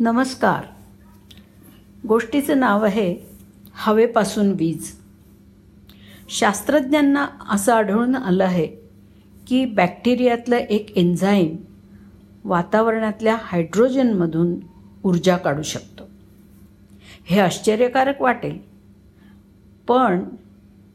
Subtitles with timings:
[0.00, 0.64] नमस्कार.
[2.08, 3.16] गोष्टीचं नाव आहे
[3.74, 4.90] हवेपासून वीज.
[6.28, 8.66] शास्त्रज्ञांना असं आढळून आलं आहे
[9.46, 11.56] की बॅक्टेरियातलं एक एन्झाईम
[12.44, 14.54] वातावरणातल्या हायड्रोजनमधून
[15.04, 16.04] ऊर्जा काढू शकतो.
[17.24, 18.58] हे आश्चर्यकारक वाटेल
[19.88, 20.24] पण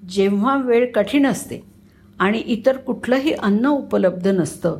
[0.09, 1.59] जेव्हा वेळ कठीण असते
[2.19, 4.79] आणि इतर कुठलंही अन्न उपलब्ध नसतं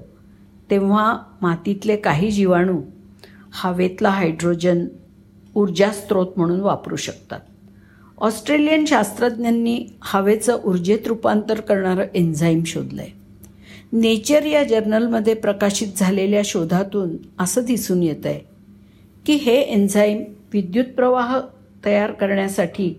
[0.70, 2.82] तेव्हा मातीतले काही जीवाणू
[3.54, 4.86] हवेतला हायड्रोजन
[5.56, 7.40] ऊर्जा स्रोत म्हणून वापरू शकतात.
[8.18, 13.12] ऑस्ट्रेलियन शास्त्रज्ञांनी हवेचं ऊर्जेत रूपांतर करणारं एन्झाईम शोधलं आहे
[13.92, 18.40] नेचर या जर्नलमध्ये प्रकाशित झालेल्या शोधातून असं दिसून येतं आहे
[19.26, 21.40] की हे एन्झाईम विद्युत प्रवाह
[21.86, 22.94] तयार करण्यासाठी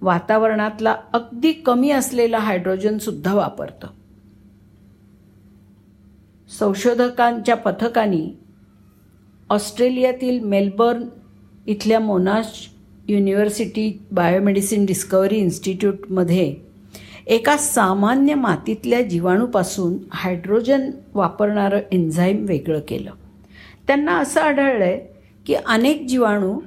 [0.00, 3.86] वातावरणातला अगदी कमी असलेला हायड्रोजनसुद्धा वापरतं.
[6.58, 8.38] संशोधकांच्या पथकाने
[9.54, 11.02] ऑस्ट्रेलियातील मेलबर्न
[11.66, 12.46] इथल्या मोनाश
[13.08, 16.54] युनिव्हर्सिटी बायोमेडिसिन डिस्कवरी इन्स्टिट्यूटमध्ये
[17.26, 23.10] एका सामान्य मातीतल्या जीवाणूपासून हायड्रोजन वापरणारं एन्झाईम वेगळं केलं.
[23.86, 24.98] त्यांना असं आढळलं आहे
[25.46, 26.60] की अनेक जीवाणू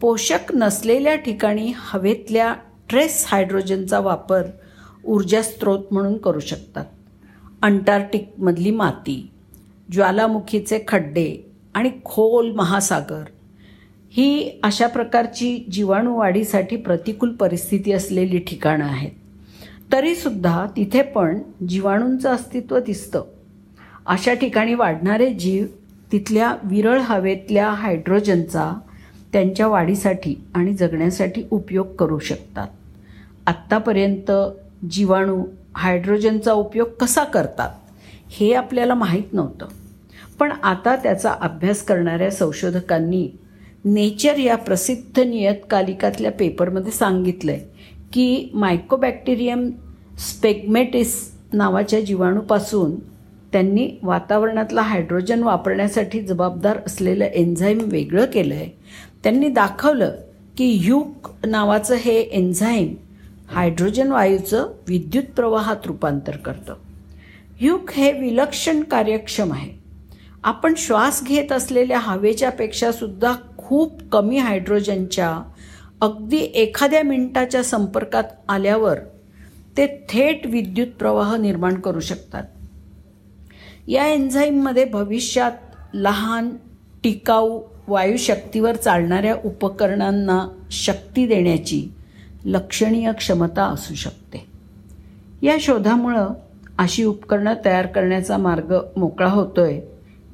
[0.00, 2.54] पोषक नसलेल्या ठिकाणी हवेतल्या
[2.88, 4.42] ट्रेस हायड्रोजनचा वापर
[5.04, 6.84] ऊर्जा स्रोत म्हणून करू शकतात.
[7.62, 9.30] अंटार्क्टिकमधली माती
[9.92, 11.45] ज्वालामुखीचे खड्डे
[11.76, 13.24] आणि खोल महासागर.
[14.10, 19.10] ही अशा प्रकारची जीवाणू वाढीसाठी प्रतिकूल परिस्थिती असलेली ठिकाणं आहेत.
[19.92, 23.22] तरीसुद्धा तिथे पण जीवाणूंचं अस्तित्व दिसतं.
[24.06, 25.66] अशा ठिकाणी वाढणारे जीव
[26.12, 28.78] तिथल्या विरळ हवेतल्या हायड्रोजनचा
[29.32, 32.68] त्यांच्या वाढीसाठी आणि जगण्यासाठी उपयोग करू शकतात.
[33.46, 34.30] आत्तापर्यंत
[34.90, 37.70] जीवाणू हायड्रोजनचा उपयोग कसा करतात
[38.30, 39.66] हे आपल्याला माहीत नव्हतं.
[40.40, 43.28] पण आता त्याचा अभ्यास करणाऱ्या संशोधकांनी
[43.84, 47.60] नेचर या प्रसिद्ध नियतकालिकातल्या पेपरमध्ये सांगितलं आहे
[48.12, 49.70] की मायकोबॅक्टेरियम
[50.18, 52.94] स्पेगमेटिस नावाच्या जीवाणूपासून
[53.52, 58.70] त्यांनी वातावरणातला हायड्रोजन वापरण्यासाठी जबाबदार असलेलं एन्झाईम वेगळं केलं आहे
[59.22, 60.14] त्यांनी दाखवलं
[60.56, 62.94] की ह्यूक नावाचं हे एन्झाईम
[63.48, 66.74] हायड्रोजन वायूचं विद्युत प्रवाहात रूपांतर करतं.
[67.60, 69.85] ह्यूक हे विलक्षण कार्यक्षम आहे.
[70.46, 75.42] आपण श्वास घेत असलेल्या हवेच्यापेक्षा सुद्धा खूप कमी हायड्रोजनच्या
[76.00, 78.98] अगदी एखाद्या मिनिटाच्या संपर्कात आल्यावर
[79.76, 82.42] ते थेट विद्युत प्रवाह निर्माण करू शकतात.
[83.88, 85.52] या एन्झाईममध्ये भविष्यात
[85.94, 86.50] लहान
[87.02, 91.88] टिकाऊ वायुशक्तीवर चालणाऱ्या उपकरणांना शक्ती देण्याची
[92.44, 94.46] लक्षणीय क्षमता असू शकते.
[95.42, 96.28] या शोधामुळं
[96.78, 99.80] अशी उपकरणं तयार करण्याचा मार्ग मोकळा होतोय.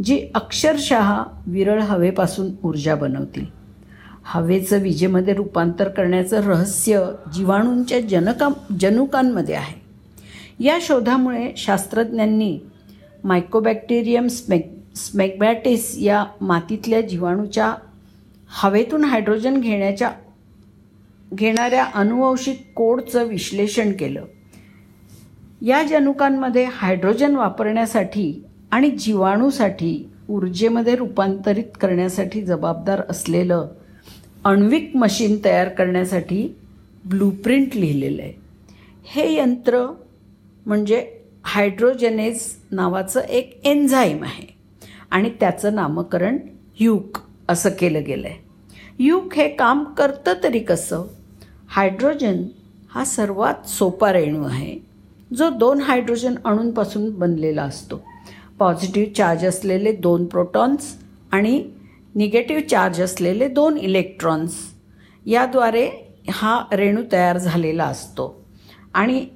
[0.04, 3.46] जी अक्षरशः विरळ हवेपासून ऊर्जा बनवतील.
[4.24, 7.04] हवेचं विजेमध्ये रूपांतर करण्याचं रहस्य
[7.34, 8.48] जीवाणूंच्या जनका
[8.80, 9.82] जनुकांमध्ये आहे.
[10.64, 12.58] या शोधामुळे शास्त्रज्ञांनी
[13.24, 17.74] मायकोबॅक्टेरियम स्मेक स्मेकबॅटिस या मातीतल्या जीवाणूच्या
[18.48, 20.10] हवेतून हायड्रोजन घेण्याच्या
[21.34, 24.24] घेणाऱ्या अनुवंशिक कोडचं विश्लेषण केलं.
[25.62, 33.66] या जनुकांमध्ये हायड्रोजन वापरण्यासाठी आणि जीवाणूसाठी ऊर्जेमध्ये रूपांतरित करण्यासाठी जबाबदार असलेलं
[34.44, 36.46] अण्विक मशीन तयार करण्यासाठी
[37.04, 38.32] ब्लूप्रिंट लिहिलेलं आहे.
[39.04, 39.86] हे यंत्र
[40.66, 41.04] म्हणजे
[41.44, 42.40] हायड्रोजनेज
[42.70, 44.46] नावाचं एक एन्झाईम आहे
[45.10, 46.36] आणि त्याचं नामकरण
[46.80, 47.18] युक
[47.48, 51.04] असं केलं गेलं आहे युक हे काम करतं तरी कसं?
[51.68, 52.42] हायड्रोजन
[52.90, 54.78] हा सर्वात सोपा रेणू आहे
[55.36, 58.02] जो दोन हायड्रोजन अणूंपासून बनलेला असतो.
[58.62, 60.96] पॉझिटिव्ह चार्ज असलेले दोन प्रोटॉन्स
[61.32, 61.70] आणि
[62.14, 64.54] निगेटिव्ह चार्ज असलेले दोन इलेक्ट्रॉन्स.
[65.26, 65.88] याद्वारे
[66.30, 68.44] हा रेणू तयार झालेला असतो.
[68.94, 69.26] आणि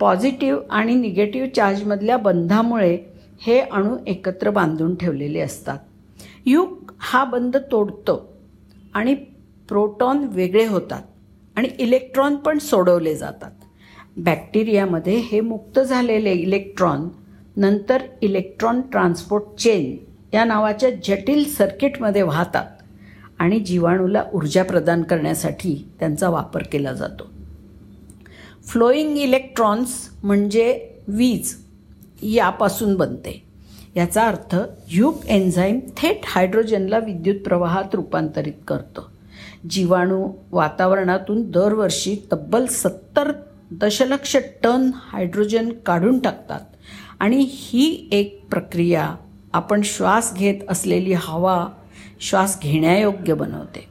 [0.00, 2.98] पॉझिटिव्ह आणि निगेटिव्ह चार्जमधल्या बंधामुळे
[3.40, 5.78] हे अणू एकत्र बांधून ठेवलेले असतात.
[6.46, 8.32] युग हा बंध तोडतो
[8.94, 9.14] आणि
[9.68, 11.02] प्रोटॉन वेगळे होतात
[11.56, 13.50] आणि इलेक्ट्रॉन पण सोडवले जातात.
[14.16, 17.08] बॅक्टेरियामध्ये हे मुक्त झालेले इलेक्ट्रॉन
[17.56, 19.96] नंतर इलेक्ट्रॉन ट्रान्सपोर्ट चेन
[20.36, 22.64] या नावाच्या जटिल सर्किटमध्ये वाहतात
[23.38, 27.30] आणि जीवाणूला ऊर्जा प्रदान करण्यासाठी त्यांचा वापर केला जातो.
[28.66, 31.56] फ्लोईंग इलेक्ट्रॉन्स म्हणजे वीज
[32.22, 33.42] यापासून बनते.
[33.96, 34.54] याचा अर्थ
[34.88, 39.10] ह्यूक एन्झाईम थेट हायड्रोजनला विद्युत प्रवाहात रूपांतरित करतो.
[39.70, 43.32] जीवाणू वातावरणातून दरवर्षी तब्बल सत्तर
[43.70, 46.60] दशलक्ष टन हायड्रोजन काढून टाकतात.
[47.24, 49.14] आणि ही एक प्रक्रिया
[49.52, 51.68] आपण श्वास घेत असलेली हवा
[52.20, 53.88] श्वास घेण्यायोग्य बनवते.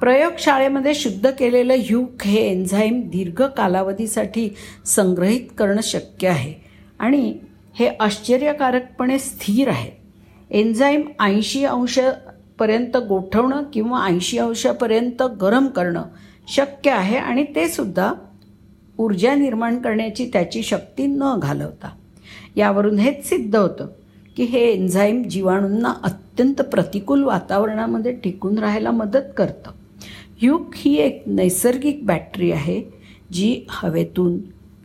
[0.00, 4.54] प्रयोगशाळेमध्ये शुद्ध केलेलं ह्यूक हे एन्झाईम दीर्घ कालावधीसाठी
[4.86, 6.54] संग्रहित करणं शक्य आहे
[6.98, 7.38] आणि
[7.74, 9.90] हे आश्चर्यकारकपणे स्थिर आहे.
[10.50, 16.02] एन्झाईम ऐंशी अंशापर्यंत गोठवणं किंवा ऐंशी अंशापर्यंत गरम करणं
[16.48, 18.12] शक्य आहे आणि ते सुद्धा
[18.98, 21.96] ऊर्जा निर्माण करण्याची त्याची शक्ती न घालवता.
[22.56, 23.86] यावरून हेच सिद्ध होतं
[24.36, 29.70] की हे एन्झाईम जीवाणूंना अत्यंत प्रतिकूल वातावरणामध्ये टिकून राहायला मदत करतं.
[30.38, 32.82] ह्यूक ही एक नैसर्गिक बॅटरी आहे
[33.32, 34.38] जी हवेतून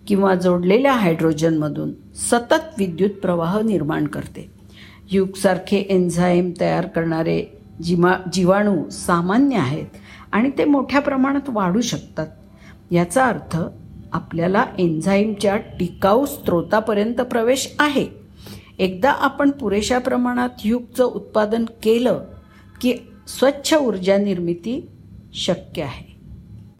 [0.07, 4.51] किंवा जोडलेल्या हायड्रोजनमधून सतत विद्युत प्रवाह निर्माण करते.
[5.07, 9.85] ह्यूकसारखे एन्झाईम तयार करणारे जिमा जीवाणू सामान्य आहेत
[10.31, 12.27] आणि ते मोठ्या प्रमाणात वाढू शकतात.
[12.91, 13.57] याचा अर्थ
[14.15, 18.07] आपल्याला एन्झाईमच्या टिकाऊ स्त्रोतापर्यंत प्रवेश आहे.
[18.79, 22.23] एकदा आपण पुरेशा प्रमाणात युगचं उत्पादन केलं
[22.81, 22.93] की
[23.27, 24.87] स्वच्छ ऊर्जा निर्मिती
[25.33, 26.14] शक्य आहे.